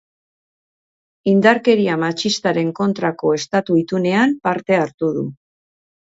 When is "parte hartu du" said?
4.49-5.25